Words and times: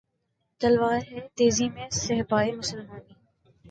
تلوار 0.61 0.99
ہے 1.09 1.19
تیزی 1.35 1.67
میں 1.69 1.87
صہبائے 1.97 2.51
مسلمانی 2.53 3.13